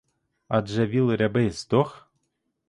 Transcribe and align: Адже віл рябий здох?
Адже 0.47 0.85
віл 0.87 1.11
рябий 1.13 1.51
здох? 1.51 2.11